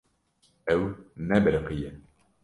[0.73, 0.81] Ew
[1.27, 1.89] nebiriqiye.